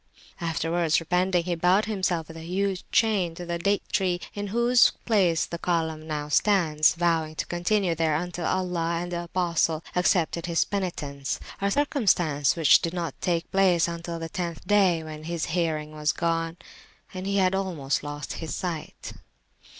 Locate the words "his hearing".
15.25-15.91